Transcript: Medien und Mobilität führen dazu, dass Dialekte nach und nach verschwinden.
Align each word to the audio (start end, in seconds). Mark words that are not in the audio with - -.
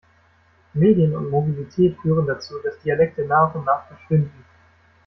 Medien 0.73 1.15
und 1.15 1.29
Mobilität 1.29 1.95
führen 2.01 2.25
dazu, 2.25 2.55
dass 2.63 2.79
Dialekte 2.79 3.23
nach 3.27 3.53
und 3.53 3.65
nach 3.65 3.85
verschwinden. 3.85 4.43